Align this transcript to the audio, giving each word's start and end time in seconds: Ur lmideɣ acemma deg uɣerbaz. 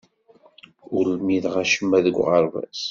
Ur 0.95 1.05
lmideɣ 1.17 1.55
acemma 1.63 1.99
deg 2.05 2.15
uɣerbaz. 2.21 2.79